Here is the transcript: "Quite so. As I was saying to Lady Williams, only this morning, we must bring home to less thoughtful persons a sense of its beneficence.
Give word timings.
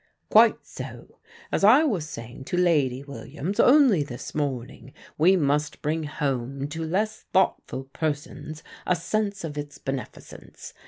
"Quite 0.29 0.65
so. 0.65 1.19
As 1.51 1.63
I 1.63 1.83
was 1.83 2.09
saying 2.09 2.45
to 2.45 2.57
Lady 2.57 3.03
Williams, 3.03 3.59
only 3.59 4.01
this 4.01 4.33
morning, 4.33 4.93
we 5.15 5.35
must 5.35 5.83
bring 5.83 6.05
home 6.05 6.67
to 6.69 6.83
less 6.83 7.25
thoughtful 7.31 7.83
persons 7.93 8.63
a 8.87 8.95
sense 8.95 9.43
of 9.43 9.59
its 9.59 9.77
beneficence. 9.77 10.73